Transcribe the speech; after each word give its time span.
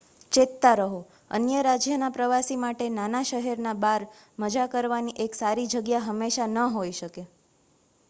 ચેતતા 0.31 0.77
રહો 0.77 1.01
અન્ય 1.31 1.59
રાજ્યના 1.61 2.09
પ્રવાસી 2.15 2.57
માટે 2.57 2.89
નાના 2.91 3.23
શહેરના 3.25 3.75
બાર 3.79 4.09
મજા 4.39 4.67
કરવાની 4.69 5.17
એક 5.23 5.41
સારી 5.41 5.71
જગ્યા 5.71 6.05
હંમેશા 6.05 6.51
ન 6.51 6.69
હોય 6.73 6.99
શકે 6.99 7.29